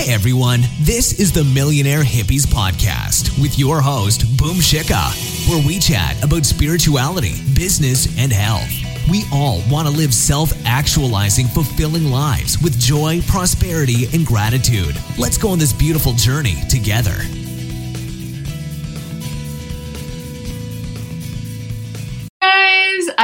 [0.00, 5.12] Hey everyone, this is the Millionaire Hippies Podcast with your host, Boom Shikha,
[5.46, 8.72] where we chat about spirituality, business, and health.
[9.10, 14.96] We all want to live self actualizing, fulfilling lives with joy, prosperity, and gratitude.
[15.18, 17.18] Let's go on this beautiful journey together.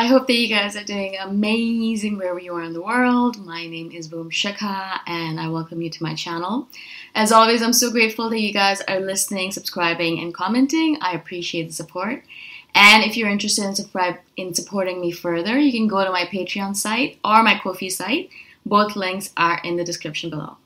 [0.06, 3.44] I hope that you guys are doing amazing wherever you are in the world.
[3.44, 6.68] My name is boom shikha and i welcome you to my channel.
[7.16, 10.96] As always i'm so grateful that you guys are listening subscribing and commenting.
[11.00, 12.22] I appreciate the support.
[12.72, 16.22] And if you're interested in, subscribe, in supporting me further you can go to my
[16.26, 18.30] patreon site or my Ko-fi site.
[18.64, 20.56] Both links are in the description below.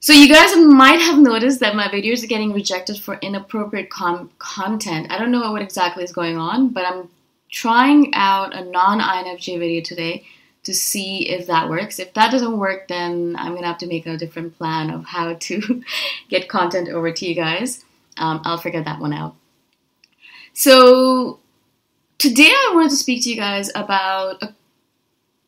[0.00, 4.32] So you guys might have noticed that my videos are getting rejected for inappropriate com-
[4.40, 5.12] content.
[5.12, 7.08] I don't know what exactly is going on, but I'm
[7.54, 10.26] trying out a non-INFJ video today
[10.64, 12.00] to see if that works.
[12.00, 15.34] If that doesn't work, then I'm gonna have to make a different plan of how
[15.34, 15.84] to
[16.28, 17.84] get content over to you guys.
[18.16, 19.36] Um, I'll figure that one out.
[20.52, 21.38] So
[22.18, 24.54] today I wanted to speak to you guys about a,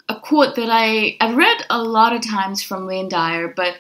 [0.09, 3.77] a quote that I I've read a lot of times from Wayne Dyer, but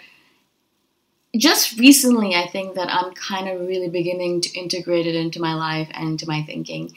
[1.37, 5.55] just recently I think that I'm kind of really beginning to integrate it into my
[5.55, 6.93] life and into my thinking.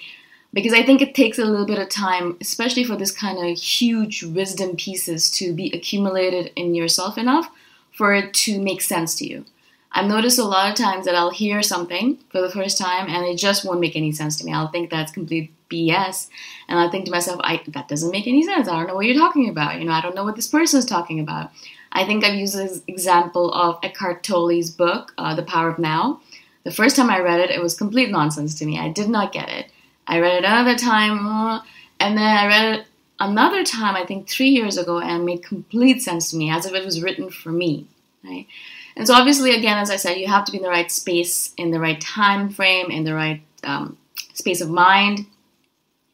[0.51, 3.57] Because I think it takes a little bit of time, especially for this kind of
[3.57, 7.49] huge wisdom pieces to be accumulated in yourself enough
[7.91, 9.45] for it to make sense to you.
[9.91, 13.25] I've noticed a lot of times that I'll hear something for the first time and
[13.25, 14.53] it just won't make any sense to me.
[14.53, 16.29] I'll think that's complete BS.
[16.67, 18.67] And I think to myself, I, that doesn't make any sense.
[18.67, 19.79] I don't know what you're talking about.
[19.79, 21.51] You know, I don't know what this person is talking about.
[21.91, 26.21] I think I've used this example of Eckhart Tolle's book, uh, The Power of Now.
[26.63, 28.79] The first time I read it, it was complete nonsense to me.
[28.79, 29.71] I did not get it.
[30.09, 31.61] I read it another time,
[31.99, 32.85] and then I read it
[33.19, 36.65] another time, I think three years ago, and it made complete sense to me, as
[36.65, 37.85] if it was written for me.
[38.23, 38.47] Right?
[38.95, 41.53] And so, obviously, again, as I said, you have to be in the right space,
[41.57, 43.97] in the right time frame, in the right um,
[44.33, 45.27] space of mind.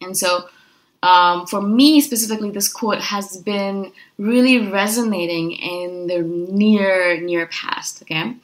[0.02, 0.50] And so,
[1.02, 8.02] um, for me specifically, this quote has been really resonating in the near near past.
[8.02, 8.36] Okay,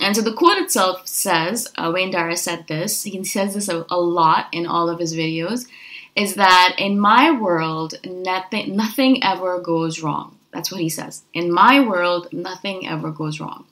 [0.00, 3.04] and so the quote itself says, uh, Wayne Dyer said this.
[3.04, 5.66] He says this a, a lot in all of his videos.
[6.16, 10.38] Is that in my world, nothing nothing ever goes wrong.
[10.52, 11.22] That's what he says.
[11.32, 13.66] In my world, nothing ever goes wrong.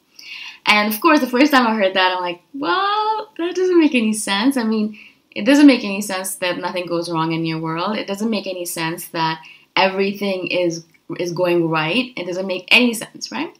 [0.66, 3.94] And of course, the first time I heard that, I'm like, well, that doesn't make
[3.94, 4.56] any sense.
[4.56, 4.98] I mean,
[5.30, 7.96] it doesn't make any sense that nothing goes wrong in your world.
[7.96, 9.40] It doesn't make any sense that
[9.76, 10.84] everything is
[11.18, 12.12] is going right.
[12.16, 13.56] It doesn't make any sense, right?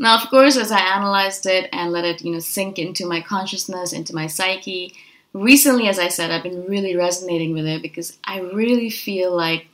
[0.00, 3.20] Now, of course, as I analyzed it and let it, you know, sink into my
[3.20, 4.94] consciousness, into my psyche,
[5.34, 9.66] recently, as I said, I've been really resonating with it because I really feel like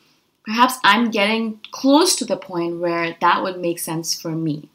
[0.44, 4.68] perhaps I'm getting close to the point where that would make sense for me.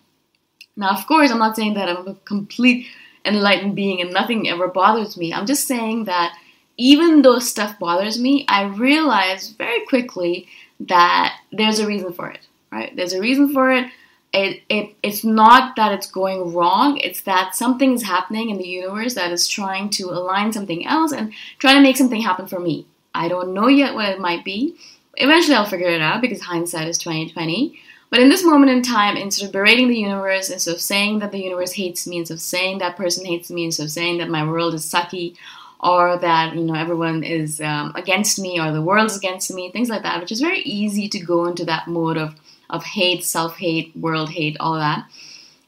[0.78, 2.88] Now, of course, I'm not saying that I'm a complete
[3.26, 5.34] enlightened being and nothing ever bothers me.
[5.34, 6.34] I'm just saying that
[6.78, 10.48] even though stuff bothers me, I realize very quickly
[10.80, 12.96] that there's a reason for it, right?
[12.96, 13.88] There's a reason for it.
[14.34, 18.68] It, it it's not that it's going wrong it's that something is happening in the
[18.68, 22.58] universe that is trying to align something else and trying to make something happen for
[22.58, 22.86] me.
[23.14, 24.78] I don't know yet what it might be.
[25.18, 27.78] Eventually i'll figure it out because hindsight is 2020
[28.12, 31.32] but in this moment in time, instead of berating the universe, instead of saying that
[31.32, 34.30] the universe hates me, instead of saying that person hates me, instead of saying that
[34.30, 35.38] my world is sucky,
[35.80, 39.88] or that you know everyone is um, against me, or the world's against me, things
[39.88, 42.36] like that, which is very easy to go into that mode of
[42.72, 45.06] of hate, self hate, world hate, all that.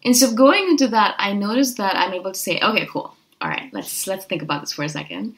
[0.02, 3.50] Instead of going into that, I noticed that I'm able to say, okay, cool, all
[3.50, 5.36] right, let's let's think about this for a second.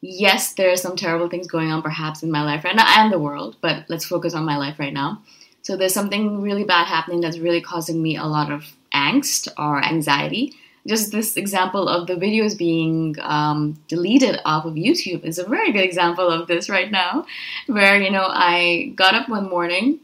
[0.00, 3.12] Yes, there are some terrible things going on, perhaps in my life right now and
[3.12, 5.22] the world, but let's focus on my life right now
[5.68, 8.64] so there's something really bad happening that's really causing me a lot of
[8.94, 10.54] angst or anxiety.
[10.86, 15.70] Just this example of the videos being um, deleted off of YouTube is a very
[15.70, 17.26] good example of this right now,
[17.66, 20.00] where you know I got up one morning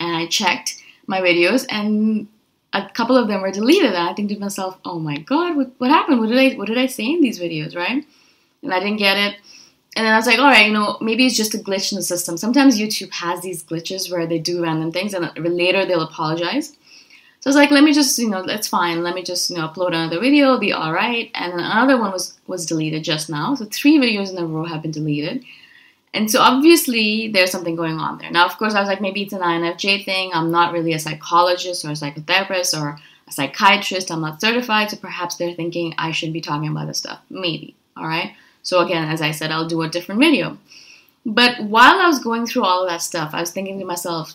[0.00, 2.28] and I checked my videos and
[2.72, 5.70] a couple of them were deleted and I think to myself, oh my god, what,
[5.78, 6.20] what happened?
[6.20, 8.04] What did I what did I say in these videos, right?
[8.62, 9.36] And I didn't get it.
[9.96, 11.96] And then I was like, all right, you know, maybe it's just a glitch in
[11.96, 12.36] the system.
[12.36, 16.76] Sometimes YouTube has these glitches where they do random things and later they'll apologize.
[17.40, 19.02] So I was like, let me just, you know, that's fine.
[19.02, 21.30] Let me just, you know, upload another video, it'll be all right.
[21.34, 23.54] And then another one was was deleted just now.
[23.54, 25.44] So three videos in a row have been deleted.
[26.16, 28.30] And so obviously there's something going on there.
[28.30, 30.30] Now, of course, I was like, maybe it's an INFJ thing.
[30.32, 32.98] I'm not really a psychologist or a psychotherapist or
[33.28, 34.10] a psychiatrist.
[34.10, 34.90] I'm not certified.
[34.90, 37.20] So perhaps they're thinking I shouldn't be talking about this stuff.
[37.28, 37.76] Maybe.
[37.96, 38.34] All right.
[38.62, 40.58] So again, as I said, I'll do a different video.
[41.26, 44.32] But while I was going through all of that stuff, I was thinking to myself,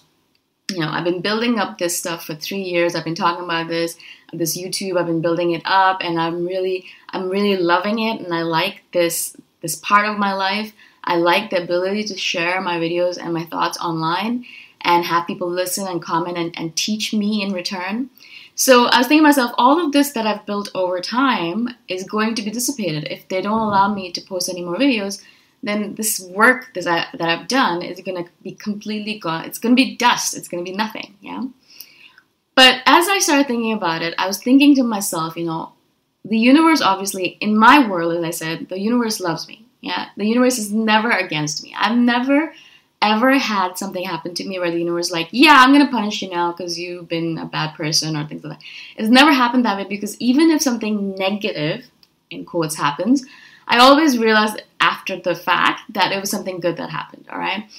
[0.69, 2.95] you know, I've been building up this stuff for three years.
[2.95, 3.97] I've been talking about this,
[4.31, 4.97] this YouTube.
[4.97, 8.83] I've been building it up, and I'm really, I'm really loving it, and I like
[8.93, 10.73] this, this part of my life.
[11.03, 14.45] I like the ability to share my videos and my thoughts online,
[14.81, 18.09] and have people listen and comment and, and teach me in return.
[18.55, 22.03] So I was thinking to myself, all of this that I've built over time is
[22.03, 25.23] going to be dissipated if they don't allow me to post any more videos.
[25.63, 29.45] Then this work that I that I've done is going to be completely gone.
[29.45, 30.35] It's going to be dust.
[30.35, 31.15] It's going to be nothing.
[31.21, 31.43] Yeah.
[32.55, 35.73] But as I started thinking about it, I was thinking to myself, you know,
[36.25, 39.65] the universe obviously in my world, as I said, the universe loves me.
[39.81, 41.75] Yeah, the universe is never against me.
[41.77, 42.53] I've never
[43.01, 46.29] ever had something happen to me where the universe like, yeah, I'm gonna punish you
[46.29, 48.65] now because you've been a bad person or things like that.
[48.95, 51.85] It's never happened that way because even if something negative,
[52.29, 53.25] in quotes, happens,
[53.67, 57.25] I always realize after the fact that it was something good that happened.
[57.31, 57.69] All right.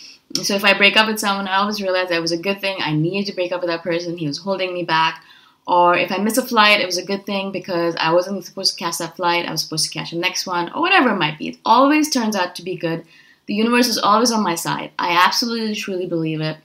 [0.43, 2.61] So if I break up with someone, I always realize that it was a good
[2.61, 2.79] thing.
[2.81, 4.17] I needed to break up with that person.
[4.17, 5.23] He was holding me back.
[5.67, 8.77] Or if I miss a flight, it was a good thing because I wasn't supposed
[8.77, 9.47] to catch that flight.
[9.47, 11.49] I was supposed to catch the next one, or whatever it might be.
[11.49, 13.05] It always turns out to be good
[13.47, 14.93] the universe is always on my side.
[14.99, 16.59] I absolutely truly believe it.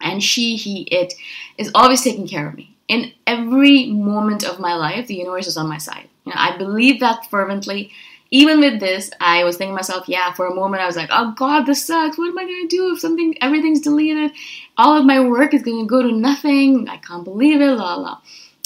[0.00, 1.14] And she, he, it
[1.58, 2.76] is always taking care of me.
[2.86, 6.08] In every moment of my life, the universe is on my side.
[6.24, 7.90] You know, I believe that fervently.
[8.30, 11.32] Even with this, I was thinking myself, yeah, for a moment I was like, oh
[11.36, 12.18] god, this sucks.
[12.18, 14.32] What am I gonna do if something everything's deleted?
[14.76, 16.88] All of my work is gonna go to nothing.
[16.88, 18.20] I can't believe it, la la.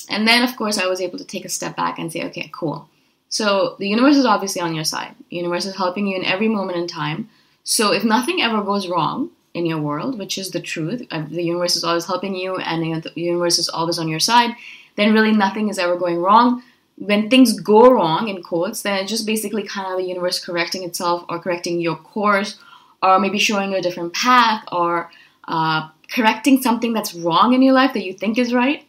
[0.09, 2.51] And then, of course, I was able to take a step back and say, okay,
[2.53, 2.89] cool.
[3.29, 5.15] So the universe is obviously on your side.
[5.31, 7.31] The universe is helping you in every moment in time.
[7.65, 11.43] So if nothing ever goes wrong in your world, which is the truth, uh, the
[11.43, 14.55] universe is always helping you and the universe is always on your side,
[14.97, 16.63] then really nothing is ever going wrong.
[16.97, 20.85] When things go wrong, in quotes, then it's just basically kind of the universe correcting
[20.85, 22.59] itself or correcting your course
[23.03, 25.11] or maybe showing you a different path or
[25.49, 28.87] uh, correcting something that's wrong in your life that you think is right.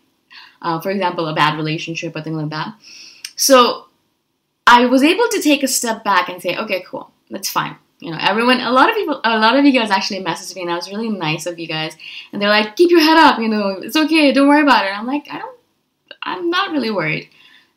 [0.62, 2.74] Uh, for example, a bad relationship or thing like that.
[3.36, 3.88] So
[4.68, 7.76] I was able to take a step back and say, okay, cool, that's fine.
[8.00, 10.62] You know, everyone, a lot of people, a lot of you guys actually messaged me,
[10.62, 11.96] and that was really nice of you guys.
[12.32, 14.90] And they're like, keep your head up, you know, it's okay, don't worry about it.
[14.90, 15.58] And I'm like, I don't,
[16.22, 17.30] I'm not really worried,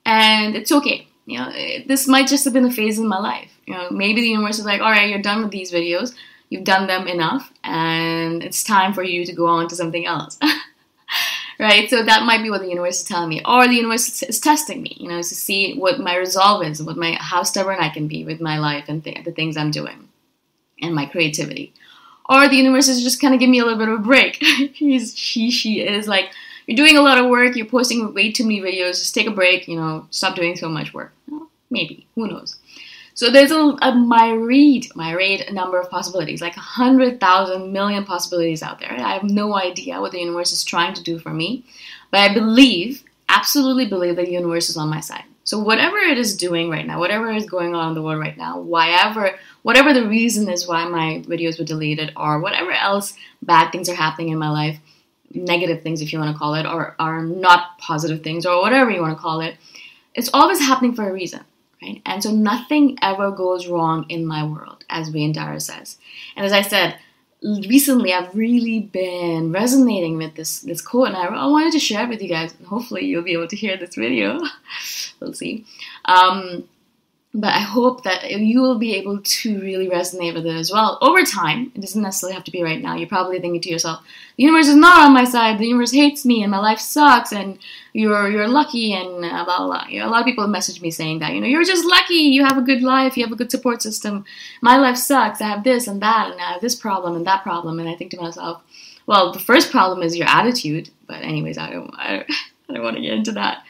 [0.07, 1.07] and it's okay.
[1.27, 1.53] You know,
[1.87, 3.51] this might just have been a phase in my life.
[3.67, 6.15] You know, maybe the universe is like, all right, you're done with these videos,
[6.49, 10.39] you've done them enough, and it's time for you to go on to something else.
[11.59, 11.91] right?
[11.91, 14.83] So that might be what the universe is telling me, or the universe is testing
[14.83, 18.07] me, you know, to see what my resolve is, what my how stubborn I can
[18.07, 20.09] be with my life and th- the things I'm doing,
[20.81, 21.75] and my creativity,
[22.29, 24.37] or the universe is just kind of give me a little bit of a break.
[24.75, 26.31] He's she she is like
[26.67, 29.31] you're doing a lot of work, you're posting way too many videos, just take a
[29.31, 31.13] break, you know, stop doing so much work.
[31.29, 32.57] Well, maybe who knows.
[33.15, 38.63] So there's a, a myriad, myriad number of possibilities, like a hundred thousand million possibilities
[38.63, 38.93] out there.
[38.93, 41.65] I have no idea what the universe is trying to do for me,
[42.11, 45.25] but I believe, absolutely believe that the universe is on my side.
[45.45, 48.37] So whatever it is doing right now, whatever is going on in the world right
[48.37, 53.71] now, whatever whatever the reason is why my videos were deleted, or whatever else bad
[53.71, 54.79] things are happening in my life,
[55.35, 58.91] negative things if you want to call it, or are not positive things, or whatever
[58.91, 59.57] you want to call it,
[60.15, 61.45] it's always happening for a reason
[61.83, 62.03] right?
[62.07, 65.99] And so nothing ever goes wrong in my world, as Wayne Dyer says.
[66.37, 66.99] And as I said,
[67.43, 72.05] recently I've really been resonating with this this quote, and I, I wanted to share
[72.05, 72.55] it with you guys.
[72.67, 74.41] Hopefully, you'll be able to hear this video.
[75.21, 75.67] we'll see.
[76.05, 76.69] Um,
[77.35, 80.97] but I hope that you will be able to really resonate with it as well
[81.03, 81.71] over time.
[81.75, 82.97] It doesn't necessarily have to be right now.
[82.97, 84.03] You're probably thinking to yourself,
[84.37, 85.59] "The universe is not on my side.
[85.59, 87.59] The universe hates me, and my life sucks, and
[87.93, 89.67] you're you're lucky." And uh, blah blah.
[89.67, 89.87] blah.
[89.89, 92.15] You know, a lot of people message me saying that, you know, you're just lucky.
[92.15, 93.17] You have a good life.
[93.17, 94.25] You have a good support system.
[94.63, 95.43] My life sucks.
[95.43, 97.79] I have this and that, and I have this problem and that problem.
[97.79, 98.63] And I think to myself,
[99.07, 100.89] well, the first problem is your attitude.
[101.07, 101.95] But anyways, I don't.
[101.99, 102.31] I don't
[102.69, 103.63] I don't want to get into that.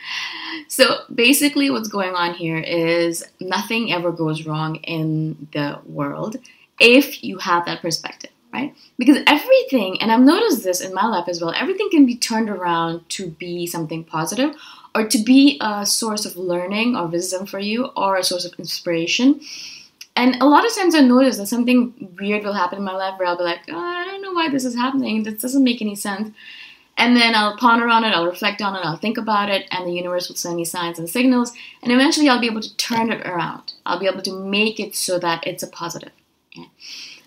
[0.68, 6.36] So basically, what's going on here is nothing ever goes wrong in the world
[6.80, 8.74] if you have that perspective, right?
[8.98, 12.48] Because everything, and I've noticed this in my life as well, everything can be turned
[12.48, 14.54] around to be something positive
[14.94, 18.54] or to be a source of learning or wisdom for you or a source of
[18.58, 19.40] inspiration.
[20.16, 23.18] And a lot of times I notice that something weird will happen in my life
[23.18, 25.22] where I'll be like, oh, I don't know why this is happening.
[25.22, 26.34] This doesn't make any sense.
[26.98, 29.86] And then I'll ponder on it, I'll reflect on it, I'll think about it, and
[29.86, 31.52] the universe will send me signs and signals.
[31.82, 33.74] And eventually I'll be able to turn it around.
[33.84, 36.12] I'll be able to make it so that it's a positive.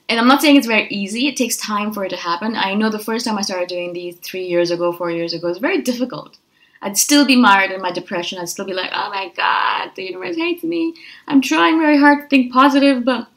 [0.10, 2.56] And I'm not saying it's very easy, it takes time for it to happen.
[2.56, 5.48] I know the first time I started doing these three years ago, four years ago,
[5.48, 6.38] it was very difficult.
[6.82, 8.40] I'd still be mired in my depression.
[8.40, 10.96] I'd still be like, oh my God, the universe hates me.
[11.28, 13.28] I'm trying very hard to think positive, but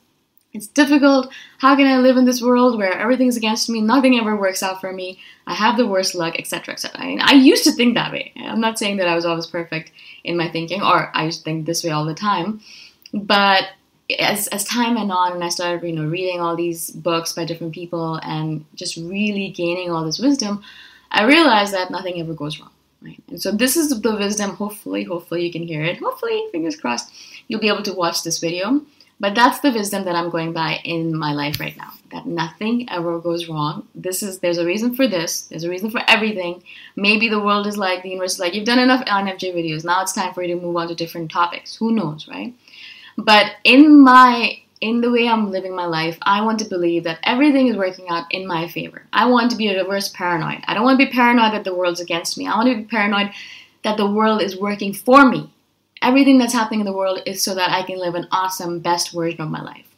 [0.52, 1.32] it's difficult.
[1.58, 3.80] How can I live in this world where everything's against me?
[3.80, 5.18] Nothing ever works out for me.
[5.46, 7.00] I have the worst luck, etc., etc.
[7.00, 8.32] I, I used to think that way.
[8.36, 9.92] I'm not saying that I was always perfect
[10.24, 12.60] in my thinking, or I used to think this way all the time.
[13.14, 13.64] But
[14.18, 17.46] as as time went on, and I started, you know, reading all these books by
[17.46, 20.62] different people, and just really gaining all this wisdom,
[21.10, 22.70] I realized that nothing ever goes wrong.
[23.00, 23.22] Right?
[23.28, 24.50] And so this is the wisdom.
[24.50, 25.98] Hopefully, hopefully you can hear it.
[25.98, 27.10] Hopefully, fingers crossed,
[27.48, 28.82] you'll be able to watch this video.
[29.22, 31.92] But that's the wisdom that I'm going by in my life right now.
[32.10, 33.86] That nothing ever goes wrong.
[33.94, 35.42] This is there's a reason for this.
[35.42, 36.64] There's a reason for everything.
[36.96, 39.84] Maybe the world is like the universe is like you've done enough INFJ videos.
[39.84, 41.76] Now it's time for you to move on to different topics.
[41.76, 42.52] Who knows, right?
[43.16, 47.20] But in my in the way I'm living my life, I want to believe that
[47.22, 49.06] everything is working out in my favor.
[49.12, 50.64] I want to be a reverse paranoid.
[50.64, 52.48] I don't want to be paranoid that the world's against me.
[52.48, 53.30] I want to be paranoid
[53.84, 55.52] that the world is working for me
[56.02, 59.12] everything that's happening in the world is so that I can live an awesome, best
[59.12, 59.88] version of my life.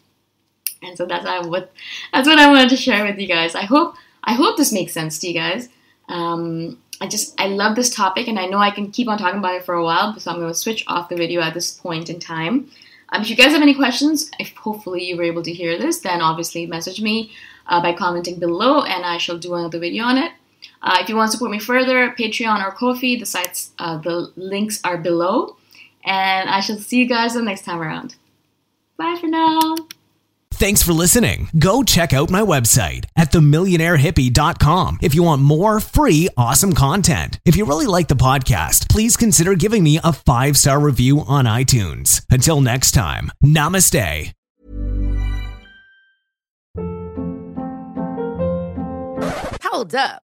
[0.83, 1.73] And so that's what
[2.13, 3.55] that's what I wanted to share with you guys.
[3.55, 5.69] I hope I hope this makes sense to you guys.
[6.09, 9.39] Um, I just I love this topic, and I know I can keep on talking
[9.39, 11.71] about it for a while, so I'm going to switch off the video at this
[11.73, 12.71] point in time.
[13.11, 16.01] Um, if you guys have any questions, if hopefully you were able to hear this,
[16.01, 17.33] then obviously message me
[17.67, 20.33] uh, by commenting below, and I shall do another video on it.
[20.83, 24.33] Uh, if you want to support me further, Patreon or Ko-fi, the sites, uh, the
[24.37, 25.57] links are below.
[26.05, 28.17] And I shall see you guys the next time around.
[28.97, 29.77] Bye for now.
[30.53, 31.49] Thanks for listening.
[31.59, 37.41] Go check out my website at themillionairehippie.com if you want more free, awesome content.
[37.45, 41.47] If you really like the podcast, please consider giving me a five star review on
[41.47, 42.25] iTunes.
[42.31, 44.33] Until next time, namaste.
[49.63, 50.24] Hold up.